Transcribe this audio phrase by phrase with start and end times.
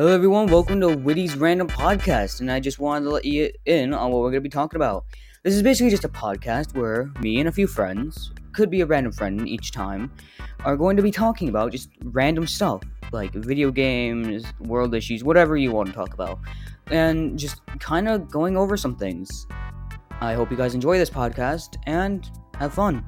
[0.00, 0.46] Hello, everyone.
[0.46, 4.22] Welcome to Witty's Random Podcast, and I just wanted to let you in on what
[4.22, 5.04] we're going to be talking about.
[5.42, 8.86] This is basically just a podcast where me and a few friends, could be a
[8.86, 10.10] random friend each time,
[10.64, 12.82] are going to be talking about just random stuff
[13.12, 16.38] like video games, world issues, whatever you want to talk about,
[16.86, 19.46] and just kind of going over some things.
[20.22, 22.26] I hope you guys enjoy this podcast and
[22.58, 23.04] have fun.